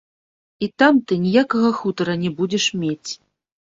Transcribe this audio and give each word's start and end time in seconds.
І 0.67 0.69
там 0.79 0.93
ты 1.07 1.13
ніякага 1.27 1.69
хутара 1.83 2.19
не 2.27 2.35
будзеш 2.43 2.71
мець. 2.85 3.11